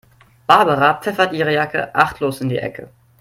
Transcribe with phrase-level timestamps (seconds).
[0.47, 2.89] Barbara pfeffert ihre Jacke achtlos in die Ecke.